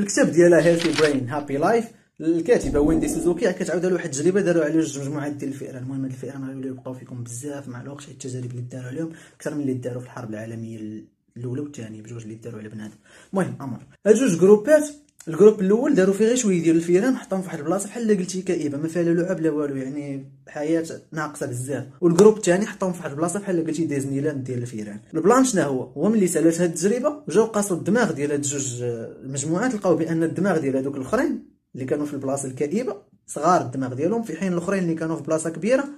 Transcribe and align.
في 0.00 0.06
الكتاب 0.06 0.32
ديالها 0.32 0.60
Healthy 0.60 1.00
Brain 1.00 1.28
Happy 1.28 1.56
Life 1.56 1.84
الكاتبة 2.20 2.80
ويندي 2.80 3.08
سوزوكي 3.08 3.52
كتعاود 3.52 3.84
على 3.84 3.94
واحد 3.94 4.04
التجربة 4.04 4.40
داروا 4.40 4.64
على 4.64 4.72
جوج 4.72 4.98
مجموعات 4.98 5.32
ديال 5.32 5.50
الفئران. 5.50 5.82
المهم 5.82 6.04
هاد 6.04 6.10
الفئران 6.10 6.44
غيوليو 6.44 6.72
يبقاو 6.72 6.94
فيكم 6.94 7.24
بزاف 7.24 7.68
مع 7.68 7.80
الوقت 7.80 8.04
حيت 8.04 8.10
التجارب 8.10 8.50
اللي 8.50 8.62
داروا 8.62 8.88
عليهم 8.88 9.12
أكثر 9.36 9.54
من 9.54 9.60
اللي 9.60 9.74
داروا 9.74 10.00
في 10.00 10.06
الحرب 10.06 10.30
العالمية 10.30 11.04
الأولى 11.36 11.60
والثانية 11.60 12.02
بجوج 12.02 12.22
اللي 12.22 12.34
داروا 12.34 12.60
على 12.60 12.68
بنادم. 12.68 12.94
المهم 13.32 13.56
أمر. 13.60 13.78
هاد 14.06 14.14
جوج 14.14 14.38
groupات 14.38 14.88
ال 15.30 15.34
groupe 15.34 15.60
الأول 15.60 15.94
داروا 15.94 16.14
فيه 16.14 16.26
غير 16.26 16.36
شوية 16.36 16.62
ديال 16.62 16.76
الفيران 16.76 17.16
حطهم 17.16 17.40
في 17.42 17.46
واحد 17.46 17.58
البلاصة 17.58 17.88
بحال 17.88 18.18
قلتي 18.18 18.42
كئيبة 18.42 18.78
ما 18.78 18.88
فيها 18.88 19.02
لا 19.02 19.20
لعب 19.20 19.40
لا 19.40 19.50
والو 19.50 19.76
يعني 19.76 20.32
حياة 20.48 20.84
ناقصة 21.12 21.46
بزاف. 21.46 21.86
وال 22.00 22.09
groupe 22.09 22.36
الثاني 22.36 22.66
حطهم 22.66 22.92
في 22.92 22.98
واحد 22.98 23.10
البلاصة 23.10 23.40
بحال 23.40 23.66
قلتي 23.66 23.84
ديزني 23.84 24.20
لاند 24.20 24.44
ديال 24.44 24.58
الفيران. 24.58 25.00
البلان 25.14 25.44
شنو 25.44 25.62
هو؟ 25.62 25.82
هو 25.82 26.08
ملي 26.08 26.26
سالات 26.26 26.60
هاد 26.60 26.70
التجربة 26.70 27.22
جاو 27.28 27.44
قاسوا 27.44 27.76
الدماغ 27.76 28.12
ديال 28.12 28.32
هاد 28.32 28.40
جوج 28.40 28.82
المجموعات 28.82 29.74
لقاو 29.74 29.96
بأن 29.96 30.22
الدماغ 30.22 30.58
ديال 30.58 30.76
هادوك 30.76 30.96
الأخرين 30.96 31.44
اللي 31.74 31.86
كانوا 31.86 32.06
في 32.06 32.14
البلاصة 32.14 32.48
الكئيبة 32.48 32.96
صغار 33.26 33.60
الدماغ 33.60 33.94
ديالهم 33.94 34.22
في 34.22 34.36
حين 34.36 34.52
الأخرين 34.52 34.82
اللي 34.82 34.94
كانوا 34.94 35.16
في 35.16 35.22
بلاصة 35.22 35.50
كبيرة 35.50 35.88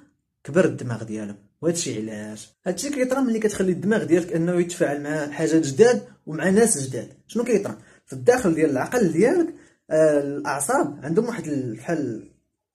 كبر 0.45 0.65
الدماغ 0.65 1.03
ديالهم. 1.03 1.37
وهذا 1.62 1.77
الشيء 1.77 2.11
علاش؟ 2.11 2.51
هادشي 2.67 2.91
كيطرا 2.91 3.21
ملي 3.21 3.39
كتخلي 3.39 3.73
الدماغ 3.73 4.05
ديالك 4.05 4.33
أنه 4.33 4.61
يتفاعل 4.61 5.03
مع 5.03 5.30
حاجات 5.30 5.67
جداد 5.67 6.03
ومع 6.27 6.51
ناس 6.51 6.89
جداد. 6.89 7.09
شنو 7.27 7.45
كيطرا؟ 7.45 7.79
في 8.12 8.19
الداخل 8.19 8.55
ديال 8.55 8.71
العقل 8.71 9.12
ديالك 9.12 9.55
آه 9.91 10.20
الأعصاب. 10.20 11.01
عندهم 11.03 11.27
واحد 11.27 11.48
بحال 11.48 12.29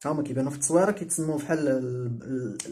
هما 0.05 0.23
كيبانوا 0.23 0.51
في 0.51 0.55
التصويرة 0.55 0.91
كيتسموا 0.91 1.37
بحال 1.37 1.67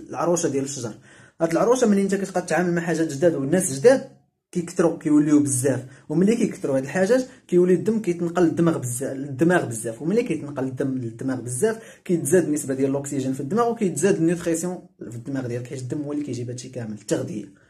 العروشه 0.09 0.49
ديال 0.49 0.63
الشجر. 0.63 0.93
هاد 1.41 1.51
العروشه 1.51 1.87
ملي 1.87 2.01
انت 2.01 2.15
كتبقى 2.15 2.41
تتعامل 2.41 2.73
مع 2.73 2.81
حاجات 2.81 3.13
جداد؟ 3.13 3.35
والناس 3.35 3.79
جداد 3.79 4.09
كيكثروا 4.51 4.97
كيوليو 4.97 5.39
بزاف. 5.39 5.85
وملي 6.09 6.35
كيكثروا 6.35 6.77
هاد 6.77 6.83
الحاجات 6.83 7.25
كيولي 7.47 7.73
الدم 7.73 8.01
كيتنقل 8.01 8.43
للدماغ 8.43 8.77
بزاف 8.77 9.17
للدماغ 9.17 9.65
بزاف. 9.65 10.01
وملي 10.01 10.23
كيتنقل 10.23 10.63
الدم 10.63 10.97
للدماغ 10.97 11.41
بزاف 11.41 11.99
كيتزاد 12.05 12.43
النسبة 12.43 12.73
ديال 12.73 12.91
الأكسجين 12.91 13.33
في 13.33 13.39
الدماغ 13.39 13.71
وكيتزاد 13.71 14.15
ال 14.15 14.22
nutrition 14.22 14.79
في 15.09 15.15
الدماغ 15.15 15.47
ديالك 15.47 15.67
حيت 15.67 15.81
الدم 15.81 16.01
هو 16.01 16.11
اللي 16.13 16.23
كيجيب 16.23 16.49
هادشي 16.49 16.69
كامل 16.69 16.93
التغذية. 16.93 17.64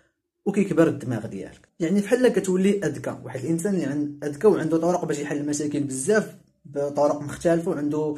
وكيكبر 0.46 0.88
الدماغ 0.88 1.26
ديالك. 1.28 1.68
يعني 1.80 2.02
بحال 2.02 2.28
كتولي 2.28 2.80
أذكى. 2.84 3.18
واحد 3.24 3.40
الإنسان 3.40 3.74
اللي 3.74 3.86
عند 3.86 4.24
أذكى 4.24 4.48
وعنده 4.48 4.78
طرق 4.78 5.06
باش 5.06 5.20
يحل 5.20 5.38
المشاكل 5.38 5.80
بزاف 5.80 6.36
بطرق 6.66 7.22
مختلفة 7.22 7.72
وعنده 7.72 8.16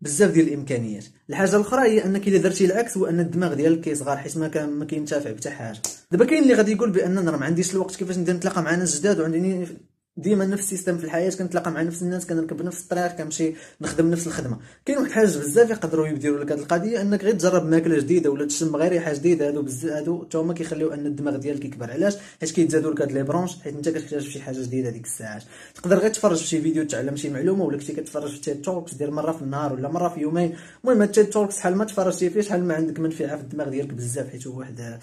بزاف 0.00 0.30
ديال 0.30 0.48
الإمكانيات. 0.48 1.04
الحاجة 1.30 1.56
الأخرى 1.56 1.82
هي 1.88 2.04
أنك 2.04 2.28
إلا 2.28 2.38
درتي 2.38 2.64
العكس 2.64 2.96
هو 2.96 3.06
ان 3.06 3.20
الدماغ 3.20 3.54
ديالك 3.54 3.80
كيصغر 3.80 4.16
حيت 4.16 4.38
ما 4.38 4.48
كان 4.48 4.68
ما 4.70 4.84
كينتفع 4.84 5.30
بحتى 5.30 5.50
حاجة. 5.50 5.78
دابا 6.12 6.24
كاين 6.24 6.42
اللي 6.42 6.54
غادي 6.54 6.72
يقول 6.72 6.90
بأن 6.90 7.18
أنا 7.18 7.36
ما 7.36 7.46
عنديش 7.46 7.74
الوقت 7.74 7.96
كيفاش 7.96 8.18
ندير 8.18 8.34
نتلاقى 8.34 8.62
مع 8.62 8.74
ناس 8.74 9.00
جداد 9.00 9.20
وعندي 9.20 9.66
ديما 10.16 10.46
نفس 10.46 10.62
ال 10.62 10.67
système 10.67 10.98
في 10.98 11.04
الحياة 11.04 11.30
كنتلاقى 11.30 11.70
مع 11.70 11.82
نفس 11.82 12.02
الناس 12.02 12.26
كنركب 12.26 12.62
نفس 12.62 12.82
الطريق 12.82 13.06
كنمشي 13.06 13.54
نخدم 13.80 14.10
نفس 14.10 14.26
الخدمة. 14.26 14.58
كاين 14.84 14.98
واحد 14.98 15.08
الحاجة 15.08 15.26
بزاف 15.26 15.70
يقدروا 15.70 16.06
يديروا 16.06 16.44
لك 16.44 16.52
هذه 16.52 16.58
القضية 16.58 17.00
إنك 17.00 17.24
غير 17.24 17.34
تجرب 17.34 17.66
ماكلة 17.66 17.98
جديدة 17.98 18.30
ولا 18.30 18.46
تشم 18.46 18.76
غير 18.76 18.92
ريحة 18.92 19.12
جديدة. 19.12 19.48
هادو 19.48 19.62
بزاف 19.62 19.92
هادو 19.92 20.24
حتى 20.24 20.38
هما 20.38 20.54
كيخليو 20.54 20.92
أن 20.92 21.06
الدماغ 21.06 21.36
ديالك 21.36 21.64
يكبر. 21.64 21.90
علاش؟ 21.90 22.16
حيت 22.40 22.50
كيتزادوا 22.50 22.92
لك 22.92 23.00
هاد 23.00 23.12
les 23.12 23.22
branches 23.22 23.56
حيت 23.62 23.76
أنت 23.76 23.88
كتحتاج 23.88 24.22
شي 24.22 24.40
حاجة 24.40 24.60
جديدة 24.62 24.90
ديك 24.90 25.04
الساعات. 25.04 25.42
تقدر 25.74 25.98
غير 25.98 26.10
تفرج 26.10 26.38
في 26.38 26.46
شي 26.46 26.60
فيديو 26.60 26.84
تعلم 26.84 27.16
شي 27.16 27.30
معلومة 27.30 27.64
ولا 27.64 27.78
كنتي 27.78 27.92
كتفرج 27.92 28.30
في 28.30 28.40
TED 28.40 28.62
Talks 28.62 28.94
دير 28.94 29.10
مرة 29.10 29.32
في 29.32 29.42
النهار 29.42 29.72
ولا 29.72 29.88
مرة 29.88 30.08
في 30.08 30.20
يومين. 30.20 30.56
المهم 30.84 31.04
TED 31.04 31.30
Talks 31.30 31.58
شحال 31.58 31.76
ما 31.76 31.84
تفرجتي 31.84 32.30
فيه 32.30 32.40
شحال 32.40 32.64
ما 32.64 32.74
عندك 32.74 33.00
منفعة 33.00 33.36
في 33.36 33.42
الدماغ 33.42 33.68
ديالك 33.68 33.92
بزاف 33.92 34.30
حيت 34.30 34.46
هو 34.46 34.58
واحد 34.58 35.00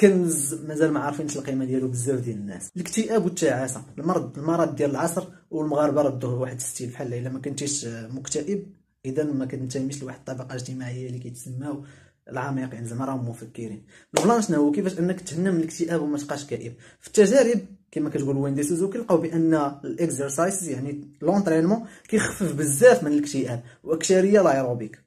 كنز 0.00 0.54
مازال 0.54 0.90
ما 0.90 1.00
عارفينش 1.00 1.36
القيمة 1.36 1.64
ديالو 1.64 1.88
بزاف 1.88 2.20
ديال 2.20 2.36
الناس. 2.36 2.70
الاكتئاب 2.76 3.24
والتعاسة. 3.24 3.84
المرض 3.98 4.38
المرض 4.38 4.76
ديال 4.76 4.90
العصر 4.90 5.24
والمغاربة 5.50 6.02
ردوه 6.02 6.34
واحد 6.34 6.60
style 6.60 6.90
بحال 6.90 7.14
إلا 7.14 7.30
ما 7.30 7.38
كنتيش 7.38 7.84
مكتئب 7.86 8.66
اذا 9.04 9.24
ما 9.24 9.46
كنتميش 9.46 10.02
لواحد 10.02 10.18
الطبقة 10.18 10.54
اجتماعية 10.54 11.06
اللي 11.06 11.18
كيتسماو 11.18 11.84
العميقين. 12.28 12.84
زعما 12.84 13.04
راهم 13.04 13.28
مفكرين. 13.28 13.82
البلان 14.18 14.42
شنو 14.42 14.56
هو 14.56 14.72
كيفاش 14.72 14.98
أنك 14.98 15.20
تهنى 15.20 15.50
من 15.50 15.56
الاكتئاب 15.60 16.02
وما 16.02 16.18
تبقاش 16.18 16.44
كئيب. 16.44 16.74
في 17.00 17.06
التجارب 17.06 17.60
كما 17.90 18.10
كتقول 18.10 18.36
ويندي 18.36 18.62
سوزوكي 18.62 18.98
لقاو 18.98 19.16
بأن 19.16 19.54
ال 19.84 19.93
exercise 19.93 20.68
يعني 20.68 21.08
l'entraînement 21.22 21.86
كيخفف 22.08 22.54
بزاف 22.54 23.02
من 23.02 23.12
الاكتئاب 23.12 23.62
وأكثرية 23.84 24.40
l'aérobic 24.40 24.98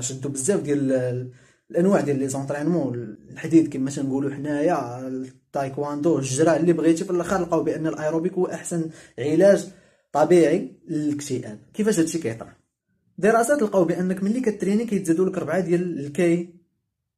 شدوا 0.00 0.30
بزاف 0.30 0.60
ديال 0.60 1.30
الانواع 1.70 2.00
ديال 2.00 2.18
les 2.18 2.28
entraînements 2.28 3.16
الحديد 3.30 3.68
كما 3.68 3.90
تنقولوا 3.90 4.30
حنايا 4.30 5.08
التايكواندو 5.08 6.18
الجرا 6.18 6.56
اللي 6.56 6.72
بغيتي 6.72 7.04
في 7.04 7.10
الآخر 7.10 7.42
لقاو 7.42 7.62
بأن 7.62 7.86
ال 7.86 7.92
aérobic 7.92 8.32
هو 8.32 8.46
أحسن 8.46 8.90
علاج 9.18 9.68
طبيعي 10.12 10.72
للاكتئاب. 10.88 11.58
كيفاش 11.74 11.98
هادشي 11.98 12.18
كيطرا؟ 12.18 12.52
دراسات 13.18 13.62
لقاو 13.62 13.84
بأنك 13.84 14.22
ملي 14.22 14.40
كتريني 14.40 14.84
كيتزادوا 14.84 15.28
لك 15.28 15.38
ربعة 15.38 15.60
ديال 15.60 16.06
الكي 16.06 16.54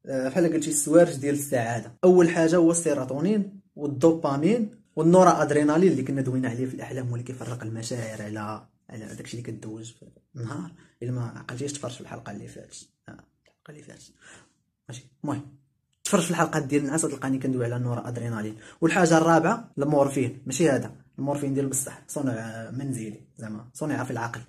آه، 0.06 0.28
بحال 0.28 0.52
قلتي 0.52 0.70
السوارج 0.70 1.16
ديال 1.16 1.34
السعادة. 1.34 1.92
أول 2.04 2.28
حاجة 2.28 2.56
هو 2.56 2.70
السيروتونين 2.70 3.60
والدوبامين 3.76 4.70
والنورا 4.96 5.42
ادرينالين 5.42 5.92
اللي 5.92 6.02
كنا 6.02 6.20
دوينا 6.20 6.48
عليه 6.48 6.66
في 6.66 6.74
الاحلام 6.74 7.12
واللي 7.12 7.24
كيفرق 7.24 7.62
المشاعر 7.62 8.22
على 8.22 8.66
على 8.90 9.14
داكشي 9.16 9.38
اللي 9.38 9.52
كدوز 9.52 9.90
في 9.90 10.06
النهار. 10.36 10.72
إلا 11.02 11.12
ما 11.12 11.22
عقلتيش 11.22 11.72
تفرج 11.72 11.92
في 11.92 12.00
الحلقة 12.00 12.32
اللي 12.32 12.48
فاتت. 12.48 12.88
الحلقة 13.62 13.70
اللي 13.70 13.82
فاتت 13.82 14.12
ماشي. 14.88 15.04
المهم 15.24 15.42
تفرج 16.04 16.22
في 16.22 16.30
الحلقات 16.30 16.62
ديال 16.62 16.84
الناس 16.84 17.02
تلقاني 17.02 17.38
كندوي 17.38 17.64
على 17.64 17.76
النور 17.76 18.08
أدرينالين. 18.08 18.56
والحاجة 18.80 19.18
الرابعة 19.18 19.72
المورفين. 19.78 20.42
ماشي 20.46 20.70
هذا. 20.70 20.92
المورفين 21.18 21.54
ديال 21.54 21.68
بصح. 21.68 22.02
صنع 22.08 22.70
منزلي 22.70 23.20
زعما. 23.38 23.68
صنع 23.74 24.04
في 24.04 24.10
العقل. 24.10 24.40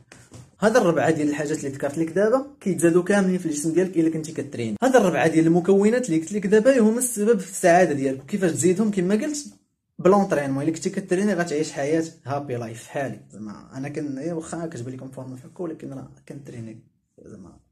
هذا 0.59 0.81
الربعة 0.81 1.11
ديال 1.11 1.29
الحاجات 1.29 1.57
اللي 1.57 1.69
ذكرت 1.69 1.97
لك 1.97 2.09
دابا 2.09 2.45
كيتزادوا 2.61 3.03
كاملين 3.03 3.37
في 3.37 3.45
الجسم 3.45 3.73
ديالك 3.73 3.97
إلا 3.97 4.09
كنتي 4.09 4.31
كترين 4.31 4.75
هذا 4.83 4.99
الربعة 4.99 5.27
ديال 5.27 5.47
المكونات 5.47 6.05
اللي 6.09 6.19
قلت 6.19 6.31
لك 6.31 6.47
دابا 6.47 6.79
هما 6.79 6.97
السبب 6.97 7.39
في 7.39 7.51
السعادة 7.51 7.93
ديالك. 7.93 8.25
كيفاش 8.25 8.51
تزيدهم؟ 8.51 8.91
كما 8.91 9.15
قلت 9.15 9.45
ب 9.99 10.04
l'entraînement 10.04 10.63
إلا 10.63 10.71
كنتي 10.71 10.89
كتريني 10.89 11.33
غتعيش 11.33 11.71
حياة 11.71 12.03
happy 12.25 12.55
life 12.55 12.87
حالي. 12.87 13.19
زعما 13.31 13.77
أنا 13.77 13.89
كن 13.89 14.31
واخا 14.31 14.65
كتبان 14.65 14.93
لكم 14.93 15.11
فورمه 15.11 15.35
فكو 15.35 15.63
ولكن 15.63 15.93
راه 15.93 16.11
كنتريني 16.29 16.79
زعما. 17.25 17.62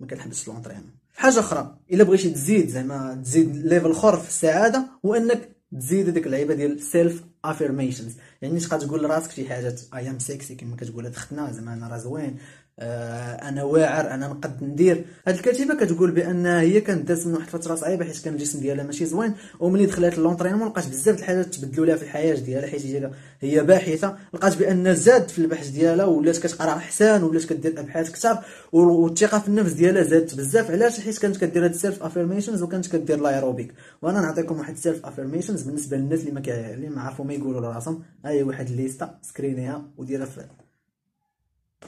ما 0.00 0.06
كنحبسش 0.06 0.48
l'entraînement 0.48 0.90
حاجة 1.16 1.40
أخرى 1.40 1.76
إلا 1.92 2.04
بغيتي 2.04 2.30
تزيد 2.30 2.68
زعما 2.68 3.20
تزيد 3.24 3.56
level 3.56 3.90
أخر 3.90 4.16
في 4.16 4.28
السعادة 4.28 4.86
هو 5.06 5.14
انك 5.14 5.48
تزيد 5.78 6.10
ديك 6.10 6.26
اللعيبة 6.26 6.54
ديال 6.54 6.80
self 6.82 7.24
affirmations 7.44 8.12
يعني 8.42 8.60
تبقى 8.60 8.78
تقول 8.78 9.02
لراسك 9.02 9.30
شي 9.30 9.48
حاجات 9.48 9.80
I 9.94 10.10
am 10.10 10.18
sexy 10.18 10.54
كما 10.54 10.76
كتقول 10.76 11.14
ختنا 11.14 11.52
زعما 11.52 11.74
أنا 11.74 11.88
راه 11.88 11.98
زوين 11.98 12.36
آه، 12.80 13.48
أنا 13.48 13.62
واعر 13.62 14.10
أنا 14.10 14.28
نقد 14.28 14.64
ندير. 14.64 15.04
هاد 15.26 15.34
الكاتبة 15.34 15.74
كتقول 15.74 16.10
بأن 16.10 16.46
هي 16.46 16.80
كانت 16.80 17.08
دازت 17.08 17.26
من 17.26 17.34
واحد 17.34 17.46
الفترة 17.46 17.74
صعيبة 17.74 18.04
حيت 18.04 18.24
كان 18.24 18.34
الجسم 18.34 18.60
ديالها 18.60 18.84
ماشي 18.84 19.06
زوين 19.06 19.34
وملي 19.60 19.86
دخلت 19.86 20.18
l'entraînement 20.18 20.68
لقات 20.68 20.88
بزاف 20.88 21.18
الحاجات 21.18 21.54
تبدلوا 21.54 21.86
لها 21.86 21.96
في 21.96 22.02
الحياة 22.02 22.34
ديالها 22.34 22.68
حيت 22.70 22.86
هي 22.86 23.10
هي 23.40 23.64
باحثة. 23.64 24.16
لقات 24.34 24.56
بأن 24.56 24.94
زاد 24.94 25.28
في 25.28 25.38
البحث 25.38 25.68
ديالها 25.68 26.04
ولات 26.04 26.38
كتقرأ 26.38 26.70
أحسن 26.72 27.22
ولات 27.22 27.44
كدير 27.44 27.80
أبحاث 27.80 28.12
كثر 28.12 28.38
والثقة 28.72 29.38
في 29.38 29.48
النفس 29.48 29.72
ديالها 29.72 30.02
زادت 30.02 30.34
بزاف. 30.34 30.70
علاش؟ 30.70 31.00
حيت 31.00 31.18
كانت 31.18 31.36
كدير 31.36 31.64
هاد 31.64 31.74
ال 31.74 31.80
self 31.80 32.02
affirmations 32.02 32.62
وكانت 32.62 32.86
كدير 32.86 33.20
l'aérobic. 33.20 33.74
وأنا 34.02 34.20
نعطيكم 34.20 34.58
واحد 34.58 34.74
ال 34.74 34.80
self 34.80 35.06
affirmations 35.06 35.62
بالنسبة 35.62 35.96
للناس 35.96 36.20
اللي 36.20 36.30
ما 36.32 36.42
اللي 36.74 36.88
ما 36.88 37.02
عرفوا 37.02 37.24
ما 37.28 37.34
يقولوا 37.34 37.60
لرأسهم 37.60 38.02
هاي 38.24 38.42
واحد 38.42 38.66
الليسته 38.68 39.10
سكرينيها 39.22 39.84
وديرها 39.96 40.26
في 40.26 40.46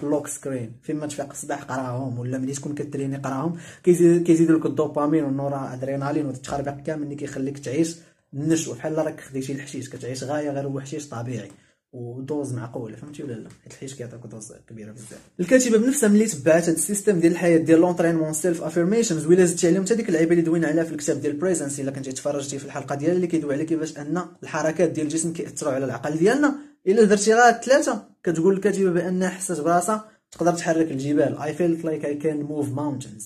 lock 0.02 0.26
screen 0.26 0.72
فين 0.82 0.96
ما 0.96 1.06
تفيق 1.06 1.30
الصباح 1.30 1.62
قراهم 1.62 2.18
ولا 2.18 2.38
ملي 2.38 2.52
تكون 2.52 2.74
كتريني 2.74 3.16
قراهم 3.16 3.58
كيزيدوا 3.82 4.58
لك 4.58 4.66
الدوبامين 4.66 5.24
والنورا 5.24 5.72
أدرينالين 5.72 6.26
والتخربيق 6.26 6.76
كامل 6.76 7.02
اللي 7.02 7.14
كيخليك 7.14 7.58
تعيش 7.58 7.96
النشوه 8.34 8.74
بحال 8.76 8.98
راك 8.98 9.20
خديتي 9.20 9.52
الحشيش 9.52 9.88
كتعيش 9.88 10.24
غاية 10.24 10.50
غير 10.50 10.66
هو 10.66 10.80
حشيش 10.80 11.08
طبيعي. 11.08 11.50
و 11.92 12.04
dose 12.04 12.52
معقوله 12.52 12.96
فهمتي 12.96 13.22
ولا 13.22 13.32
لا؟ 13.32 13.48
حيت 13.62 13.72
الحشيش 13.72 13.94
كيعطيك 13.94 14.26
dose 14.26 14.52
كبيرة 14.68 14.92
بزاف. 14.92 15.20
الكاتبة 15.40 15.78
بنفسها 15.78 16.08
ملي 16.08 16.26
تبعت 16.26 16.62
هذا 16.62 16.72
ال 16.72 16.78
système 16.78 17.20
ديال 17.20 17.32
الحياة 17.32 17.58
ديال 17.58 17.80
l'entraînement 17.80 18.32
self 18.32 18.62
affirmations 18.62 19.26
ولا 19.26 19.44
زدتي 19.44 19.68
عليهم 19.68 19.84
حتى 19.84 19.94
ديك 19.94 20.08
اللعيبة 20.08 20.30
اللي 20.30 20.42
دوينا 20.42 20.68
عليها 20.68 20.84
في 20.84 20.92
الكتاب 20.92 21.20
ديال 21.20 21.36
Presence 21.36 21.80
إلا 21.80 21.90
كنتي 21.90 22.12
تفرجتي 22.12 22.58
في 22.58 22.64
الحلقة 22.64 22.94
ديالها 22.94 23.16
اللي 23.16 23.26
كيدوي 23.26 23.54
على 23.54 23.64
كيفاش 23.64 23.98
أن 23.98 24.26
الحركات 24.42 24.90
ديال 24.90 25.06
الجسم 25.06 25.32
كيأثروا 25.32 25.72
على 25.72 25.84
العقل 25.84 26.18
ديالنا. 26.18 26.54
إلا 26.86 27.04
درتي 27.04 27.34
غير 27.34 27.52
ثلاثة 27.52 28.08
كتقول 28.24 28.54
الكاتبة 28.54 28.90
بأن 28.90 29.28
حسات 29.28 29.60
براسها 29.60 30.10
تقدر 30.30 30.52
تحرك 30.52 30.90
الجبال. 30.90 31.38
I 31.38 31.52
felt 31.52 31.84
like 31.86 32.04
I 32.04 32.22
can 32.22 32.48
move 32.50 32.68
mountains. 32.78 33.24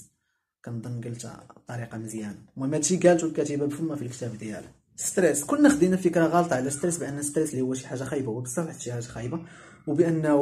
كنظن 0.64 1.00
قلتها 1.04 1.46
بطريقة 1.56 1.98
مزيانة. 1.98 2.38
المهم 2.56 2.74
هادشي 2.74 2.96
قالته 2.96 3.26
الكاتبة 3.26 3.66
بفمها 3.66 3.96
في 3.96 4.02
الكتاب 4.02 4.38
ديالها. 4.38 4.72
stress. 4.96 5.44
كنا 5.44 5.68
خدينا 5.68 5.96
فكرة 5.96 6.26
غلطة 6.26 6.56
على 6.56 6.70
stress 6.70 6.98
بأن 6.98 7.22
stress 7.22 7.50
اللي 7.50 7.62
هو 7.62 7.74
شي 7.74 7.86
حاجة 7.86 8.04
خايبة 8.04 8.28
هو 8.32 8.40
بصح 8.40 8.78
شي 8.78 8.92
حاجة 8.92 9.02
خايبة 9.02 9.40
وبأنه 9.86 10.36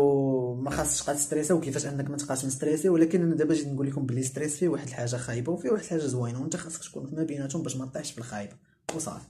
ما 0.63 0.71
خاصش 0.71 1.03
تبقى 1.03 1.15
تستريسا 1.15 1.55
وكيفاش 1.55 1.87
أنك 1.87 2.11
ما 2.11 2.17
تبقاش 2.17 2.45
مستريسي 2.45 2.89
ولكن 2.89 3.23
أنا 3.23 3.35
دابا 3.35 3.55
جيت 3.55 3.69
نقول 3.69 3.87
لكم 3.87 4.07
بلي 4.07 4.23
stress 4.23 4.57
فيه 4.57 4.69
واحد 4.69 4.87
الحاجة 4.89 5.17
خايبة 5.17 5.53
وفيه 5.53 5.71
واحد 5.71 5.83
الحاجة 5.85 6.01
زوينة 6.01 6.41
وأنت 6.41 6.57
خاصك 6.57 6.85
تكون 6.85 7.11
ما 7.17 7.25
بيناتهم 7.25 7.63
باش 7.63 7.77
ما 7.77 7.87
تطيحش 7.87 8.13
في 8.13 8.23
وصافي. 8.95 9.27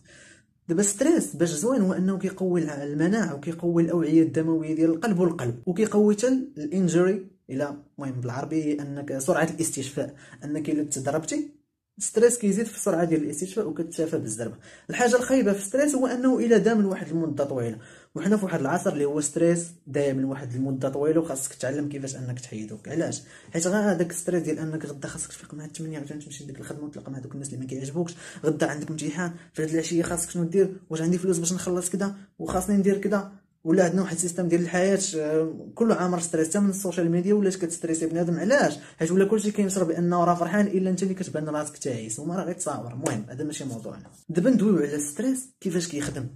دابا 0.68 0.82
stress 0.82 1.36
باش 1.36 1.48
زوين 1.48 1.80
هو 1.80 1.92
أنه 1.92 2.18
كيقوي 2.18 2.82
المناعة 2.84 3.34
وكيقوي 3.34 3.82
الأوعية 3.82 4.22
الدموية 4.22 4.74
ديال 4.74 4.90
القلب 4.90 5.18
والقلب 5.18 5.62
وكيقوي 5.66 6.14
حتى 6.16 6.28
ال 6.58 6.68
injury 6.68 7.26
إلى 7.50 7.76
المهم 7.98 8.20
بالعربي 8.20 8.80
أنك 8.82 9.18
سرعة 9.18 9.48
الاستشفاء 9.54 10.14
أنك 10.44 10.70
إلا 10.70 10.84
تضربتي 10.84 11.61
stress 12.02 12.38
كيزيد 12.38 12.66
في 12.66 12.76
السرعة 12.76 13.04
ديال 13.04 13.22
الاستشفاء 13.22 13.68
وكتشافى 13.68 14.18
بالزربه 14.18 14.54
الحاجة 14.90 15.16
الخايبة 15.16 15.52
في 15.52 15.64
stress 15.64 15.94
هو 15.94 16.06
أنه 16.06 16.38
الا 16.38 16.58
دام 16.58 16.82
لواحد 16.82 17.08
المدة 17.08 17.44
طويلة. 17.44 17.78
وحنا 18.14 18.36
في 18.36 18.44
واحد 18.44 18.60
العصر 18.60 18.92
اللي 18.92 19.04
هو 19.04 19.20
stress 19.20 19.66
دايم 19.86 20.20
لواحد 20.20 20.54
المدة 20.54 20.88
طويلة 20.88 21.20
وخاصك 21.20 21.54
تعلم 21.54 21.88
كيفاش 21.88 22.16
أنك 22.16 22.40
تحيدو 22.40 22.76
علاش؟ 22.86 23.22
حيت 23.52 23.66
غير 23.66 23.92
هذاك 23.92 24.12
stress 24.12 24.42
ديال 24.42 24.58
أنك 24.58 24.86
غدا 24.86 25.08
خاصك 25.08 25.28
تفيق 25.28 25.54
مع 25.54 25.66
8 25.66 25.98
عاوتاني 25.98 26.20
تمشي 26.22 26.44
لديك 26.44 26.60
الخدمة 26.60 26.84
وتلقى 26.84 27.12
مع 27.12 27.18
دوك 27.18 27.32
الناس 27.32 27.48
اللي 27.48 27.60
ما 27.60 27.66
كيعجبوكش. 27.66 28.14
غدا 28.44 28.70
عندك 28.70 28.90
امتحان 28.90 29.32
في 29.54 29.62
هاد 29.62 29.68
العشية 29.70 30.02
خاصك 30.02 30.30
شنو 30.30 30.44
دير 30.44 30.76
واش 30.90 31.00
عندي 31.00 31.18
فلوس 31.18 31.38
باش 31.38 31.52
نخلص 31.52 31.90
كذا 31.90 32.14
وخاصني 32.38 32.76
ندير 32.76 32.98
كذا 32.98 33.32
ولا 33.64 33.84
عندنا 33.84 34.02
واحد 34.02 34.14
ال 34.14 34.19
système 34.19 34.48
ديال 34.48 34.60
الحياة 34.60 34.98
آه، 35.16 35.54
كله 35.74 35.94
عامر 35.94 36.20
stress 36.20 36.48
حتى 36.48 36.60
من 36.60 36.70
ال 36.70 36.76
social 36.76 37.10
media 37.10 37.34
ولات 37.34 37.56
كت 37.56 37.67
stressي 37.67 38.06
بنادم 38.06 38.38
علاش؟ 38.38 38.78
حيت 38.98 39.10
ولا 39.10 39.24
كلشي 39.24 39.50
كينشر 39.50 39.84
بأنه 39.84 40.24
راه 40.24 40.34
فرحان 40.34 40.66
إلا 40.66 40.90
أنت 40.90 41.02
اللي 41.02 41.14
كتبان 41.14 41.48
راسك 41.48 41.78
تعيس 41.78 42.18
وما 42.18 42.36
راه 42.36 42.44
غير 42.44 42.54
تصاور. 42.54 42.92
المهم 42.92 43.24
هذا 43.28 43.44
ماشي 43.44 43.64
موضوعنا. 43.64 44.10
دابا 44.28 44.50
ندويو 44.50 44.76
على 44.76 44.94
ال 44.94 45.02
stress 45.02 45.48
كيفاش 45.60 45.88
كيخدم؟ 45.88 46.26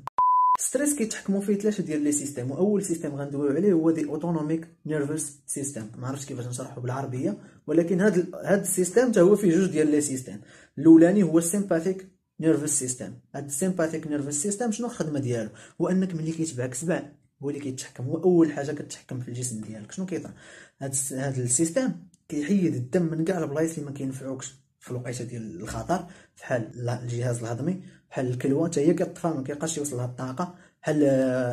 stress 0.61 0.95
كيتحكموا 0.95 1.41
فيه 1.41 1.55
ثلاثة 1.55 1.83
ديال 1.83 2.03
les 2.03 2.13
systèmes 2.13 2.51
وأول 2.51 2.85
système 2.85 3.15
غندويو 3.15 3.53
عليه 3.57 3.73
هو 3.73 3.91
the 3.91 4.05
autonomic 4.09 4.69
nervous 4.87 5.33
system 5.47 5.91
ما 5.99 6.09
عرفتش 6.09 6.27
كيفاش 6.27 6.47
نشرحه 6.47 6.81
بالعربية 6.81 7.39
ولكن 7.67 8.01
هذا 8.01 8.25
هذا 8.45 8.63
ال 8.63 8.69
système 8.69 9.09
حتى 9.09 9.21
هو 9.21 9.37
فيه 9.37 9.51
جوج 9.57 9.71
ديال 9.71 9.91
les 9.91 10.01
systèmes. 10.01 10.41
الأولاني 10.79 11.23
هو 11.23 11.39
ال 11.39 11.45
sympathetic 11.45 12.07
nervous 12.41 12.79
system 12.79 13.15
هاد 13.35 13.45
ال 13.45 13.50
sympathetic 13.50 14.07
nervous 14.07 14.43
system 14.43 14.73
شنو 14.73 14.87
الخدمه 14.87 15.19
ديالو 15.19 15.51
هو 15.81 15.89
انك 15.89 16.15
ملي 16.15 16.33
كيتبعك 16.33 16.75
سبع 16.75 17.03
هو 17.43 17.51
اللي 17.51 17.61
كيتحكم 17.61 18.05
هو 18.05 18.17
اول 18.23 18.53
حاجة 18.53 18.73
كتحكم 18.73 19.21
في 19.21 19.29
الجسم 19.29 19.61
ديالك 19.61 19.93
شنو 19.93 20.07
كيطرا 20.07 20.33
هاد 20.81 20.95
هاد 21.13 21.39
ال 21.39 21.46
système 21.46 21.93
كيحيد 22.29 22.75
الدم 22.75 23.03
من 23.03 23.25
كاع 23.25 23.39
البلايص 23.39 23.75
اللي 23.75 23.91
ما 23.91 23.97
كينفعوكش 23.97 24.55
في 24.81 24.91
الوقيته 24.91 25.25
ديال 25.25 25.61
الخطر 25.63 26.07
بحال 26.39 26.89
الجهاز 26.89 27.39
الهضمي 27.39 27.83
بحال 28.11 28.27
الكلوه 28.27 28.69
حتى 28.69 28.81
هي 28.81 28.95
كطفى 28.95 29.29
ما 29.29 29.43
كيبقاش 29.43 29.79
يوصل 29.79 29.97
لها 29.97 30.05
الطاقه 30.05 30.55
بحال 30.83 31.05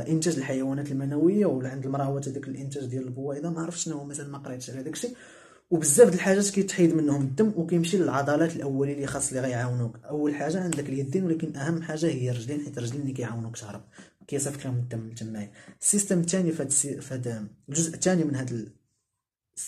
انتاج 0.07 0.37
الحيوانات 0.37 0.91
المنويه 0.91 1.45
ولا 1.45 1.69
عند 1.69 1.85
المراه 1.85 2.03
هو 2.03 2.17
هذاك 2.17 2.47
الانتاج 2.47 2.85
ديال 2.85 3.03
البويضه 3.03 3.49
ما 3.49 3.61
عرفتش 3.61 3.83
شنو 3.83 4.03
مازال 4.03 4.31
ما 4.31 4.37
قريتش 4.37 4.69
على 4.69 4.83
داكشي 4.83 5.07
وبزاف 5.73 6.09
د 6.09 6.13
الحاجات 6.13 6.49
كيتحيد 6.49 6.95
منهم 6.95 7.21
الدم 7.21 7.53
وكيمشي 7.55 7.97
للعضلات 7.97 8.55
الأولية 8.55 8.93
اللي 8.93 9.07
خاص 9.07 9.27
اللي 9.29 9.41
غيعاونوك. 9.41 9.97
أول 10.09 10.35
حاجة 10.35 10.63
عندك 10.63 10.89
اليدين 10.89 11.23
ولكن 11.23 11.55
أهم 11.55 11.81
حاجة 11.81 12.05
هي 12.05 12.31
الرجلين 12.31 12.61
حيت 12.65 12.77
الرجلين 12.77 13.01
اللي 13.01 13.13
كيعاونوك 13.13 13.57
تهرب 13.57 13.81
كيصيفط 14.27 14.65
لهم 14.65 14.75
الدم 14.75 15.09
تمايا 15.09 15.51
ال 15.81 15.86
système 15.86 16.19
الثاني 16.19 16.51
هذا 17.11 17.45
الجزء 17.69 17.93
الثاني 17.93 18.23
من 18.23 18.35
هذا 18.35 18.65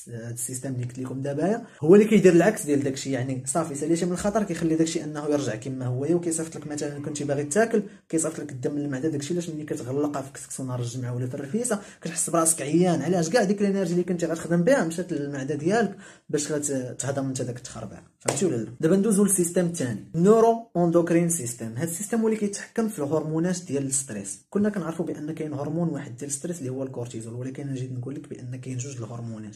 هذا 0.09 0.33
ال 0.33 0.38
système 0.38 0.73
اللي 0.73 0.83
قلت 0.83 0.99
لكم 0.99 1.21
دابا 1.21 1.63
هو 1.81 1.95
اللي 1.95 2.05
كيدير 2.05 2.33
العكس 2.33 2.65
ديال 2.65 2.83
داكشي. 2.83 3.11
يعني 3.11 3.43
صافي 3.45 3.75
ساليتي 3.75 4.05
من 4.05 4.11
الخطر 4.11 4.43
كيخلي 4.43 4.75
داكشي 4.75 5.03
انه 5.03 5.25
يرجع 5.25 5.55
كما 5.55 5.85
هو 5.85 6.15
وكيصيفط 6.15 6.55
لك 6.55 6.67
مثلا 6.67 7.01
كنتي 7.01 7.23
باغي 7.23 7.43
تاكل 7.43 7.83
كيصيفط 8.09 8.39
لك 8.39 8.51
الدم 8.51 8.77
للمعدة 8.77 9.09
داكشي 9.09 9.33
علاش 9.33 9.49
ملي 9.49 9.63
كتغلقها 9.63 10.21
في 10.21 10.31
كسكسو 10.31 10.63
نهار 10.63 10.79
الجمعة 10.79 11.15
ولا 11.15 11.27
في 11.27 11.35
الرفيسه 11.35 11.79
كتحس 12.01 12.29
براسك 12.29 12.61
عيان. 12.61 13.01
علاش؟ 13.01 13.29
كاع 13.29 13.43
ديك 13.43 13.61
ال 13.61 13.65
énergie 13.65 13.91
اللي 13.91 14.03
كنتي 14.03 14.25
غتخدم 14.25 14.63
بها 14.63 14.83
مشات 14.83 15.13
للمعدة 15.13 15.55
ديالك 15.55 15.97
باش 16.29 16.43
تهضم 16.99 17.27
انت 17.27 17.41
داك 17.41 17.57
التخربع 17.57 18.01
فهمتي 18.19 18.45
ولا 18.45 18.55
لا؟ 18.55 18.67
دابا 18.79 18.95
ندوزو 18.95 19.23
لل 19.23 19.33
système 19.33 19.65
الثاني 19.65 20.05
neuroendocrine 20.15 21.29
system 21.29 21.73
هذا 21.75 21.83
ال 21.83 21.88
système 21.88 22.21
هو 22.21 22.27
اللي 22.27 22.39
كيتحكم 22.39 22.87
في 22.87 22.99
الهرمونات 22.99 23.61
ديال 23.67 23.85
ال 23.85 23.92
stress. 23.92 24.39
كنا 24.49 24.69
كنعرفوا 24.69 25.05
بأن 25.05 25.31
كاين 25.31 25.53
هرمون 25.53 25.89
واحد 25.89 26.15
ديال 26.15 26.29
ال 26.29 26.34
stress 26.34 26.59
اللي 26.59 26.69
هو 26.69 26.83
الكورتيزول 26.83 27.33
ولكن 27.33 27.63
أنا 27.63 27.75
جيت 27.75 27.91
نقول 27.91 28.15
لك 28.15 28.29
بأن 28.29 28.55
كاين 28.55 28.77
جوج 28.77 28.97
الهرمونات. 28.97 29.55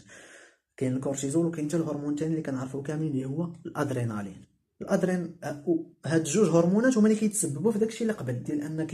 كاين 0.79 0.95
الكورتيزول 0.95 1.45
وكاين 1.45 1.67
حتى 1.67 1.77
الهرمون 1.77 2.13
الثاني 2.13 2.31
اللي 2.31 2.43
كنعرفوه 2.43 2.81
كاملين 2.81 3.11
اللي 3.11 3.25
هو 3.25 3.49
الادرينالين 3.65 4.49
الادرين 4.81 5.35
هاد 6.05 6.23
جوج 6.23 6.49
هرمونات 6.49 6.97
هما 6.97 7.07
اللي 7.07 7.19
كيتسببوا 7.19 7.71
في 7.71 7.79
داكشي 7.79 8.01
اللي 8.01 8.13
قبل 8.13 8.43
ديال 8.43 8.61
ان 8.61 8.87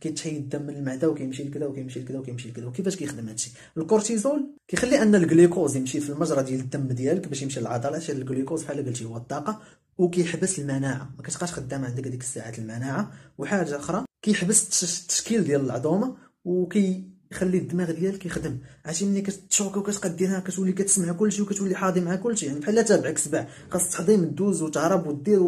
كيتحيد 0.00 0.34
الدم 0.36 0.62
من 0.62 0.76
المعده 0.76 1.08
وكيمشي 1.10 1.44
لكذا 1.44 1.66
وكيمشي 1.66 2.00
لكذا 2.00 2.18
وكيمشي 2.18 2.48
لكذا 2.48 2.66
وكيفاش 2.66 2.96
كيخدم 2.96 3.28
هادشي 3.28 3.50
الكورتيزول 3.76 4.46
كيخلي 4.68 5.02
ان 5.02 5.14
الجليكوز 5.14 5.76
يمشي 5.76 6.00
في 6.00 6.10
المجرى 6.10 6.42
ديال 6.42 6.60
الدم 6.60 6.88
ديالك 6.88 7.28
باش 7.28 7.42
يمشي 7.42 7.60
للعضلات 7.60 8.10
الجليكوز 8.10 8.62
بحال 8.62 8.86
قلتي 8.86 9.04
هو 9.04 9.16
الطاقه 9.16 9.60
وكيحبس 9.98 10.58
المناعه 10.58 11.10
ما 11.16 11.22
كتبقاش 11.22 11.52
خدامه 11.52 11.86
عندك 11.86 12.08
ديك 12.08 12.20
الساعات 12.20 12.58
المناعه 12.58 13.12
وحاجه 13.38 13.76
أخرى 13.76 14.04
كيحبس 14.22 14.82
التشكيل 15.02 15.44
ديال 15.44 15.60
العظومه 15.60 16.16
وكي 16.44 17.17
يخلي 17.32 17.58
الدماغ 17.58 17.90
ديالك 17.90 18.26
يخدم 18.26 18.58
عرفتي 18.84 19.06
ملي 19.06 19.20
كت 19.20 19.34
choqua 19.34 19.76
وكتبقى 19.76 20.08
ديرها 20.08 20.40
كتولي 20.40 20.72
كتسمع 20.72 21.12
كلشي 21.12 21.42
وكتولي 21.42 21.74
حاضي 21.74 22.00
مع 22.00 22.16
كلشي. 22.16 22.46
يعني 22.46 22.58
بحال 22.58 22.84
تابعك 22.84 23.18
سبع 23.18 23.46
خاص 23.70 23.84
التحضيم 23.84 24.24
دوز 24.24 24.62
وتهرب 24.62 25.06
ودير 25.06 25.40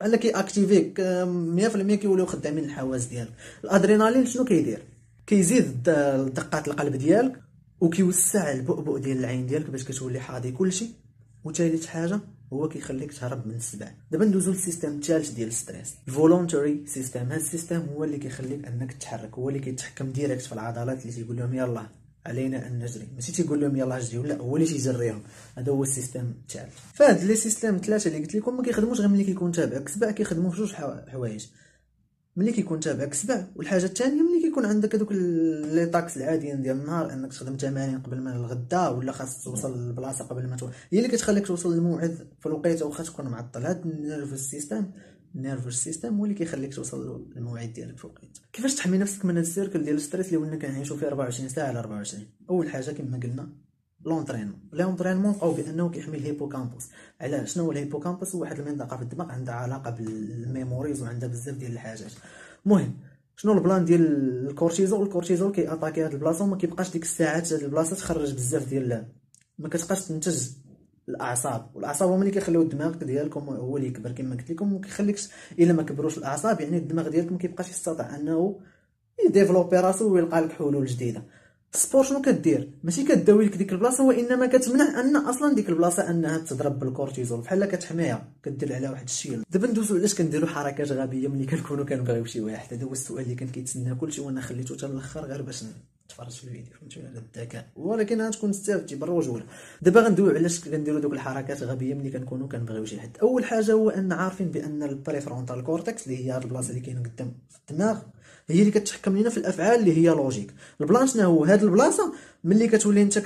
بحال 0.00 0.16
كي 0.16 0.30
activéك 0.30 1.00
100% 1.00 1.94
كيوليو 1.94 2.26
خدامين 2.26 2.64
الحواس 2.64 3.04
ديالك. 3.04 3.32
الأدرينالين 3.64 4.26
شنو 4.26 4.44
كيدير؟ 4.44 4.82
كيزيد 5.26 5.82
دقات 6.34 6.68
القلب 6.68 6.96
ديالك 6.96 7.40
وكيوسع 7.80 8.52
البؤبؤ 8.52 8.98
ديال 8.98 9.18
العين 9.18 9.46
ديالك 9.46 9.70
باش 9.70 9.84
كتولي 9.84 10.20
حاضي 10.20 10.52
كلشي. 10.52 10.86
وثالث 11.44 11.86
حاجة 11.86 12.20
هو 12.52 12.68
كيخليك 12.68 13.12
تهرب 13.12 13.46
من 13.46 13.54
السبع. 13.54 13.90
دابا 14.10 14.24
ندوزو 14.24 14.50
لل 14.50 14.58
système 14.58 14.88
الثالث 14.88 15.30
ديال 15.30 15.48
ال 15.48 15.54
stress. 15.54 15.94
ال 16.08 16.16
voluntary 16.16 16.84
system 16.86 17.20
هذا 17.20 17.36
ال 17.36 17.42
système 17.42 17.86
هو 17.94 18.04
اللي 18.04 18.18
كيخليك 18.18 18.66
أنك 18.66 18.92
تتحرك 18.92 19.34
هو 19.34 19.48
اللي 19.48 19.60
كيتحكم 19.60 20.12
direct 20.12 20.42
في 20.42 20.52
العضلات 20.52 21.02
اللي 21.02 21.12
تيقول 21.12 21.36
لهم 21.36 21.54
يلاه 21.54 21.90
علينا 22.26 22.66
أن 22.66 22.78
نجري. 22.78 23.08
ماشي 23.14 23.32
تيقول 23.32 23.60
لهم 23.60 23.76
يلاه 23.76 23.98
جريو 23.98 24.22
لا 24.22 24.36
هو 24.36 24.56
اللي 24.56 24.68
تيجريهم. 24.68 25.22
هذا 25.56 25.72
هو 25.72 25.82
ال 25.82 25.88
système 25.88 26.32
الثالث 26.42 26.74
فهاد 26.94 27.24
les 27.24 27.36
systèmes 27.36 27.76
ثلاثة 27.76 28.08
اللي 28.08 28.20
قلت 28.20 28.34
لكم 28.34 28.56
ما 28.56 28.62
كيخدموش 28.62 29.00
غير 29.00 29.08
ملي 29.08 29.24
كيكون 29.24 29.52
تابعك 29.52 29.88
سبع 29.88 30.10
كيخدموا 30.10 30.50
في 30.50 30.56
جوج 30.56 30.72
حوايج. 31.08 31.46
ملي 32.40 32.52
كيكون 32.52 32.80
تابعك 32.80 33.14
سبع 33.14 33.44
والحاجة 33.56 33.84
الثانية 33.84 34.22
ملي 34.22 34.42
كيكون 34.42 34.66
عندك 34.66 34.94
هذوك 34.94 35.12
les 35.12 35.86
tasks 35.86 36.16
العاديين 36.16 36.62
ديال 36.62 36.76
النهار 36.76 37.12
انك 37.12 37.32
تخدم 37.32 37.56
تمارين 37.56 37.98
قبل 37.98 38.20
ما 38.20 38.36
الغدا 38.36 38.88
ولا 38.88 39.12
خاص 39.12 39.44
توصل 39.44 39.78
للبلاصه 39.78 40.24
قبل 40.24 40.46
ما 40.46 40.56
توصل 40.56 40.72
هي 40.90 40.98
اللي 40.98 41.08
كتخليك 41.08 41.46
توصل 41.46 41.74
للموعد 41.74 42.28
في 42.40 42.46
الوقيتة 42.46 42.86
واخا 42.86 43.04
تكون 43.04 43.28
معطل. 43.28 43.66
هذا 43.66 43.82
ال 43.84 43.92
nervous 43.92 44.50
system 44.50 44.84
ال 45.34 45.40
nervous 45.40 45.84
system 45.84 46.18
هو 46.18 46.24
اللي 46.24 46.34
كيخليك 46.34 46.74
توصل 46.74 47.26
للموعد 47.36 47.72
ديالك 47.72 47.98
في 47.98 48.04
الوقت 48.04 48.40
كيفاش 48.52 48.74
تحمي 48.74 48.98
نفسك 48.98 49.24
من 49.24 49.30
هذا 49.30 49.40
ال 49.40 49.46
cercle 49.46 49.84
ديال 49.84 49.96
ال 49.96 50.00
stress 50.00 50.26
اللي 50.26 50.36
ولنا 50.36 50.56
كنعيشوا 50.56 50.96
فيه 50.96 51.06
24 51.06 51.48
ساعة 51.48 51.68
على 51.68 51.78
24 51.78 52.26
أول 52.50 52.70
حاجة 52.70 52.90
كما 52.90 53.20
قلنا 53.22 53.48
l'entraînement 54.04 54.60
l'entraînement 54.72 55.32
لقاو 55.32 55.52
بأنه 55.52 55.88
كيحمي 55.88 56.16
ال 56.16 56.21
hippocampus. 56.21 56.88
علاش؟ 57.20 57.54
شنو 57.54 57.64
هو 57.64 57.72
ال 57.72 57.77
hippocampus؟ 57.77 58.34
واحد 58.34 58.58
المنطقة 58.58 58.96
في 58.96 59.02
الدماغ 59.02 59.30
عندها 59.30 59.54
علاقة 59.54 59.90
بال 59.90 60.12
memories 60.12 61.02
وعندها 61.02 61.28
بزاف 61.28 61.56
ديال 61.56 61.72
الحاجات. 61.72 62.12
المهم 62.66 62.94
شنو 63.36 63.52
ال 63.52 63.58
plan 63.58 63.84
ديال 63.84 64.02
الكورتيزول؟ 64.48 65.06
الكورتيزول 65.06 65.52
كي 65.52 65.62
attaquer 65.62 66.04
هاد 66.04 66.12
البلاصة 66.12 66.44
وما 66.44 66.56
كيبقاش 66.56 66.92
ديك 66.92 67.02
الساعات 67.02 67.52
هاد 67.52 67.62
البلاصة 67.62 67.96
تخرج 67.96 68.34
بزاف 68.34 68.68
ديال 68.68 69.06
ما 69.58 69.68
كتبقاش 69.68 70.04
تنتج 70.04 70.48
الأعصاب. 71.08 71.70
والأعصاب 71.74 72.08
هما 72.08 72.20
اللي 72.20 72.30
كيخليو 72.30 72.62
الدماغ 72.62 72.90
ديالكم 72.96 73.40
هو 73.48 73.76
اللي 73.76 73.88
يكبر 73.88 74.12
كما 74.12 74.36
قلت 74.36 74.50
لكم 74.50 74.72
وما 74.72 74.80
كيخليكش 74.80 75.28
إلا 75.58 75.72
ما 75.72 75.82
كبروش 75.82 76.18
الأعصاب. 76.18 76.60
يعني 76.60 76.76
الدماغ 76.76 77.08
ديالك 77.08 77.32
ما 77.32 77.38
كيبقاش 77.38 77.68
يستطيع 77.70 78.16
أنه 78.16 78.60
ي 79.26 79.30
développer 79.30 79.76
راسو 79.76 80.12
ويلقى 80.14 80.40
لك 80.40 80.52
حلول 80.52 80.86
جديدة. 80.86 81.22
ال 81.74 81.79
sport 81.79 82.04
شنو 82.04 82.22
كدير؟ 82.22 82.70
ماشي 82.84 83.04
كداوي 83.04 83.46
لك 83.46 83.56
ديك 83.56 83.72
البلاصة 83.72 84.04
وإنما 84.04 84.46
كتمنع 84.46 85.00
أن 85.00 85.16
أصلا 85.16 85.54
ديك 85.54 85.68
البلاصة 85.68 86.10
أنها 86.10 86.38
تضرب 86.38 86.78
بالكورتيزول. 86.78 87.40
بحال 87.40 87.64
كتحميها 87.64 88.28
كدير 88.42 88.74
عليها 88.74 88.90
واحد 88.90 89.04
الشيء. 89.04 89.40
دابا 89.50 89.66
ندوزو 89.66 89.96
علاش 89.96 90.14
كنديروا 90.14 90.48
حركات 90.48 90.92
غبية 90.92 91.28
ملي 91.28 91.46
كنكونوا 91.46 91.84
كنبغيو 91.84 92.24
شي 92.24 92.40
واحد. 92.40 92.74
هذا 92.74 92.84
هو 92.84 92.92
السؤال 92.92 93.24
اللي 93.24 93.34
كان 93.34 93.48
كيتسنى 93.48 93.94
كلشي 93.94 94.20
وأنا 94.20 94.40
خليته 94.40 94.76
حتى 94.76 94.86
الأخر 94.86 95.24
غير 95.24 95.42
باش 95.42 95.64
تفرج 96.08 96.30
في 96.30 96.44
الفيديو. 96.44 96.72
فهمتي 96.80 97.00
على 97.00 97.22
الذكاء. 97.36 97.66
ولكن 97.76 98.22
غتكون 98.22 98.50
استفدتي 98.50 98.96
بالرجوله 98.96 99.44
دابا 99.82 100.00
غندويو 100.00 100.36
علاش 100.36 100.60
كنديروا 100.60 101.00
دوك 101.00 101.12
الحركات 101.12 101.62
الغبية 101.62 101.94
ملي 101.94 102.10
كنكونوا 102.10 102.48
كنبغيو 102.48 102.84
شي 102.84 103.00
حد. 103.00 103.16
أول 103.22 103.44
حاجة 103.44 103.72
هو 103.72 103.90
أن 103.90 104.12
عارفين 104.12 104.48
بأن 104.50 104.82
ال 104.82 104.89
prefrontal 104.89 105.64
cortex 105.64 106.06
اللي 106.06 106.26
هي 106.26 106.38
البلاصة 106.38 106.70
اللي 106.70 106.80
كاينة 106.80 107.00
قدام 107.00 107.32
الدماغ 107.70 107.98
هي 108.54 108.60
اللي 108.60 108.70
كتحكم 108.70 109.16
لينا 109.16 109.30
في 109.30 109.36
الأفعال 109.36 109.80
اللي 109.80 109.96
هي 109.96 110.08
logique 110.08 110.50
ال 110.80 110.85
plan 110.85 111.06
شنو 111.06 111.22
هو 111.22 111.44
هاد 111.44 111.62
البلاصة 111.62 112.12
ملي 112.44 112.68
كتولي 112.68 113.02
انت 113.02 113.18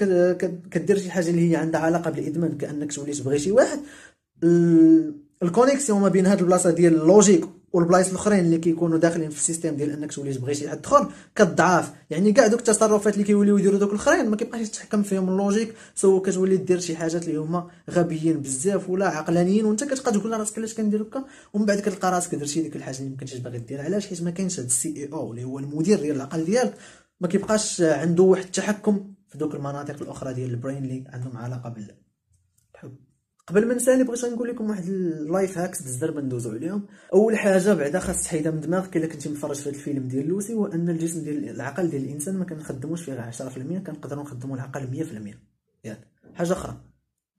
كدير 0.70 0.98
شي 0.98 1.10
حاجة 1.10 1.30
اللي 1.30 1.50
هي 1.50 1.56
عندها 1.56 1.80
علاقة 1.80 2.10
بالإدمان 2.10 2.58
كأنك 2.58 2.92
تولي 2.92 3.12
تبغي 3.12 3.38
شي 3.38 3.52
واحد. 3.52 3.80
ال 5.42 5.48
connexion 5.48 6.00
ما 6.00 6.08
بين 6.08 6.26
هاد 6.26 6.40
البلاصة 6.40 6.70
ديال 6.70 6.94
ال 7.02 7.08
logique 7.08 7.44
والبلايص 7.74 8.08
الاخرين 8.08 8.38
اللي 8.38 8.58
كيكونوا 8.58 8.98
داخلين 8.98 9.30
في 9.30 9.36
ال 9.36 9.41
système 9.41 9.76
ديال 9.76 9.90
انك 9.90 10.12
تولي 10.12 10.34
تبغي 10.34 10.54
شي 10.54 10.68
حد 10.68 10.86
اخر 10.86 11.12
كتضعف 11.36 11.92
يعني 12.10 12.32
كاع 12.32 12.46
دوك 12.46 12.60
التصرفات 12.60 13.14
اللي 13.14 13.24
كيوليو 13.24 13.56
يديروا 13.58 13.78
دوك 13.78 13.90
الاخرين 13.90 14.28
ما 14.30 14.36
كيبقاش 14.36 14.60
يتحكم 14.60 15.02
فيهم 15.02 15.28
ال 15.28 15.34
logique 15.34 15.74
so 15.94 16.20
كتولي 16.20 16.56
دير 16.56 16.80
شي 16.80 16.96
حاجات 16.96 17.28
اللي 17.28 17.36
هما 17.38 17.66
غبيين 17.90 18.40
بزاف 18.40 18.90
ولا 18.90 19.08
عقلانيين 19.08 19.64
وانت 19.64 19.84
كتبقى 19.84 20.12
تقول 20.12 20.32
لراسك 20.32 20.58
علاش 20.58 20.74
كندير 20.74 21.02
هكا 21.02 21.24
ومن 21.52 21.66
بعد 21.66 21.80
كتلقى 21.80 22.10
راسك 22.12 22.34
درتي 22.34 22.62
ديك 22.62 22.76
الحاجة 22.76 22.98
اللي 22.98 23.10
ما 23.10 23.16
كنتيش 23.16 23.38
باغي 23.38 23.58
دير 23.58 23.80
علاش 23.80 24.06
حيت 24.06 24.22
ما 24.22 24.30
كاينش 24.30 24.58
هذا 24.58 24.66
ال 24.66 24.96
CEO 24.96 25.30
اللي 25.30 25.44
هو 25.44 25.58
المدير 25.58 26.00
ديال 26.00 26.16
العقل 26.16 26.44
ديالك 26.44 26.74
ما 27.20 27.28
كيبقاش 27.28 27.80
عنده 27.82 28.22
واحد 28.22 28.44
التحكم 28.44 29.14
في 29.28 29.38
دوك 29.38 29.54
المناطق 29.54 30.02
الاخرى 30.02 30.34
ديال 30.34 30.50
ال 30.50 30.56
brain 30.56 30.84
اللي 30.84 31.04
عندهم 31.12 31.36
علاقه 31.36 31.68
بالحب 31.68 32.03
قبل 33.48 33.68
ما 33.68 33.74
نسالي 33.74 34.04
بغيت 34.04 34.24
نقول 34.24 34.48
لكم 34.48 34.70
واحد 34.70 34.84
ال 34.84 34.99
life 34.99 35.58
hacks 35.58 35.82
بزاف 35.82 36.16
ندوزو 36.16 36.50
عليهم. 36.50 36.86
أول 37.12 37.36
حاجة 37.36 37.74
بعدا 37.74 37.98
خاص 37.98 38.24
تحيدها 38.24 38.52
من 38.52 38.60
دماغك 38.60 38.96
إلا 38.96 39.06
كنتي 39.06 39.28
مفرج 39.28 39.56
في 39.56 39.68
الفيلم 39.68 40.08
ديال 40.08 40.28
لوسي 40.28 40.54
هو 40.54 40.66
أن 40.66 40.88
الجسم 40.88 41.24
ديال 41.24 41.48
العقل 41.48 41.90
ديال 41.90 42.04
الإنسان 42.04 42.36
ما 42.36 42.44
كنخدموش 42.44 43.02
فيه 43.02 43.12
غير 43.12 43.32
10% 43.32 43.78
كنقدروا 43.86 44.22
نخدموا 44.22 44.56
العقل 44.56 44.86
100% 44.86 45.36
ياك. 45.84 46.08
حاجة 46.34 46.52
أخرى 46.52 46.80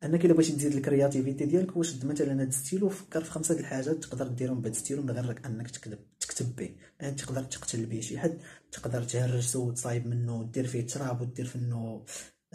أنك 0.03 0.25
إلا 0.25 0.33
بغيتي 0.33 0.51
تزيد 0.51 0.75
ال 0.75 0.82
créativité 0.82 1.45
ديالك 1.45 1.77
واش 1.77 2.05
مثلا 2.05 2.41
هاد 2.41 2.51
ستيلو 2.51 2.89
فكر 2.89 3.23
في 3.23 3.31
خمسة 3.31 3.55
د 3.55 3.59
الحاجات 3.59 3.95
تقدر 3.95 4.27
ديرهم 4.27 4.61
بهاد 4.61 4.73
ستيلو 4.75 5.01
من 5.01 5.11
غير 5.11 5.39
أنك 5.45 5.71
تكتب 5.71 5.99
تكتب 6.19 6.55
به. 6.55 6.69
يعني 6.99 7.15
تقدر 7.15 7.43
تقتل 7.43 7.85
به 7.85 7.99
شي 7.99 8.19
حد 8.19 8.37
تقدر 8.71 9.03
تهرسو 9.03 9.67
وتصايب 9.67 10.07
منه 10.07 10.49
دير 10.53 10.67
فيه 10.67 10.87
تراب 10.87 11.21
ودير 11.21 11.45
فيه 11.45 11.59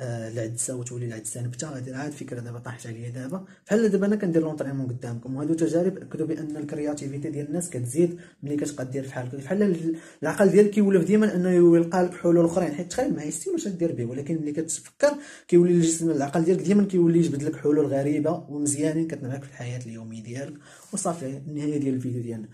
العدسه 0.00 0.76
وتولي 0.76 1.07
العدسه 1.07 1.42
نبته 1.42 1.69
هذه 1.69 1.97
عاد 1.97 2.12
فكره 2.12 2.40
دابا 2.40 2.59
طاحت 2.59 2.87
عليا 2.87 3.11
دابا. 3.11 3.45
بحال 3.66 3.88
دابا 3.88 4.07
أنا 4.07 4.16
كندير 4.16 4.42
l'entraînement 4.43 4.87
قدامكم؟ 4.87 5.37
وهادو 5.37 5.54
تجارب 5.54 5.99
أكدوا 5.99 6.26
بأن 6.26 6.57
ال 6.57 6.63
créativité 6.63 7.31
ديال 7.30 7.47
الناس 7.47 7.71
كتزيد 7.71 8.19
ملي 8.42 8.57
كتبقى 8.57 8.85
دير 8.85 9.07
بحال 9.07 9.26
هكا 9.26 9.38
بحال 9.38 9.97
العقل 10.23 10.49
ديالك 10.50 10.71
كيولف 10.71 11.04
ديما 11.04 11.35
أنه 11.35 11.50
يلقى 11.50 12.02
لك 12.02 12.14
حلول 12.14 12.45
أخرين. 12.45 12.73
حيت 12.73 12.90
تخيل 12.90 13.14
معايا 13.14 13.30
ستيل 13.30 13.52
واش 13.52 13.69
دير 13.69 13.92
به. 13.92 14.04
ولكن 14.04 14.42
ملي 14.42 14.52
كتفكر 14.52 15.14
كيولي 15.49 15.73
الجسم 15.73 16.11
العقل 16.11 16.45
ديالك 16.45 16.62
ديما 16.62 16.85
كيولي 16.85 17.19
يجبد 17.19 17.42
لك 17.42 17.57
حلول 17.57 17.87
غريبة 17.87 18.47
ومزيانين 18.49 19.09
كتنفعك 19.09 19.42
في 19.42 19.50
الحياة 19.50 19.80
اليومية 19.87 20.23
ديالك. 20.23 20.54
وصافي 20.92 21.37
النهاية 21.37 21.78
ديال 21.78 21.95
الفيديو 21.95 22.23
ديالنا. 22.23 22.49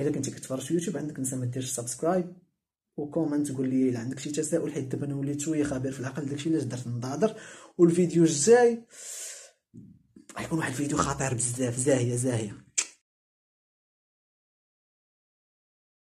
إلا 0.00 0.10
كنتي 0.10 0.30
كتفرج 0.30 0.60
في 0.60 0.74
يوتيوب 0.74 0.96
عندك 0.96 1.20
نسى 1.20 1.36
ما 1.36 1.44
ديرش 1.44 1.70
subscribe 1.70 2.32
و 2.96 3.03
comment 3.03 3.52
قول 3.52 3.68
لي 3.68 3.88
إلا 3.88 3.98
عندك 3.98 4.18
شي 4.18 4.30
تساؤل 4.30 4.72
حيت 4.72 4.84
دابا 4.84 5.06
أنا 5.06 5.14
وليت 5.14 5.40
شوية 5.40 5.64
خبير 5.64 5.92
في 5.92 6.00
العقل 6.00 6.26
داكشي 6.26 6.50
علاش 6.50 6.62
درت 6.62 6.86
نضادر 6.86 7.34
والفيديو 7.78 8.24
الجاي 8.24 8.84
غيكون 10.38 10.58
واحد 10.58 10.70
الفيديو 10.70 10.98
خطير 10.98 11.34
بزاف 11.34 11.76
زاهية 11.76 12.16
زاهية. 12.16 12.65